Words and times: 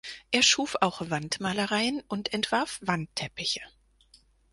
Er 0.31 0.41
schuf 0.41 0.77
auch 0.81 1.11
Wandmalereien 1.11 2.01
und 2.07 2.33
entwarf 2.33 2.79
Wandteppiche. 2.81 3.61